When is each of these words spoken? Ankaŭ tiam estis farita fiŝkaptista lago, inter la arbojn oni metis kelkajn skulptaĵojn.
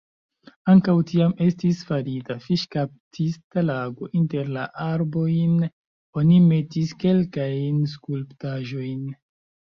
Ankaŭ 0.71 0.93
tiam 1.09 1.33
estis 1.47 1.81
farita 1.89 2.37
fiŝkaptista 2.45 3.63
lago, 3.67 4.09
inter 4.21 4.49
la 4.57 4.65
arbojn 4.87 5.53
oni 6.23 6.41
metis 6.49 6.97
kelkajn 7.07 7.81
skulptaĵojn. 7.95 9.07